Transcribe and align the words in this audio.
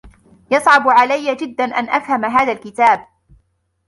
يصعب 0.51 0.89
عليّ 0.89 1.35
جدا 1.35 1.63
أن 1.65 1.89
أفهم 1.89 2.25
هذا 2.25 2.51
الكتاب. 2.51 3.07